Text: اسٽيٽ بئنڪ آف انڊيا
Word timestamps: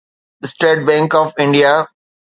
اسٽيٽ 0.45 0.77
بئنڪ 0.87 1.11
آف 1.21 1.29
انڊيا 1.41 1.71